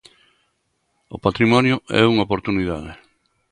O 1.15 1.17
patrimonio 1.25 1.75
é 2.01 2.03
unha 2.11 2.25
oportunidade. 2.27 2.91